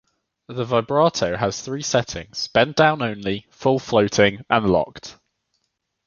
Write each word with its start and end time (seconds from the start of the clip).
The 0.47 0.65
vibrato 0.65 1.37
has 1.37 1.61
three 1.61 1.83
settings; 1.83 2.47
bend 2.47 2.73
down 2.73 3.03
only, 3.03 3.45
full 3.51 3.77
floating 3.77 4.43
and 4.49 4.67
locked. 4.67 5.15